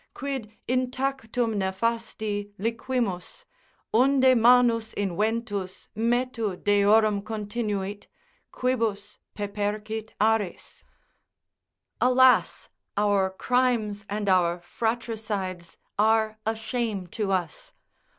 quid 0.15 0.51
intactum 0.67 1.57
nefasti 1.59 2.49
Liquimus? 2.57 3.45
Unde 3.93 4.35
manus 4.35 4.95
inventus 4.95 5.89
Metu 5.95 6.55
Deorum 6.57 7.21
continuit? 7.23 8.07
quibus 8.51 9.19
Pepercit 9.35 10.13
aris." 10.19 10.83
["Alas! 12.01 12.69
our 12.97 13.29
crimes 13.29 14.03
and 14.09 14.27
our 14.27 14.57
fratricides 14.61 15.77
are 15.99 16.39
a 16.47 16.55
shame 16.55 17.05
to 17.05 17.31
us! 17.31 17.71